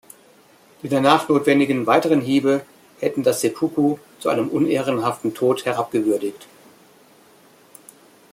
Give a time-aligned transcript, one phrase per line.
[0.81, 2.65] Die danach notwendigen weiteren Hiebe
[2.99, 6.47] hätten das Seppuku zu einem unehrenhaften Tod herabgewürdigt.